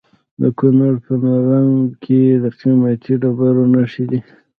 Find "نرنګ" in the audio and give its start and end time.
1.23-1.73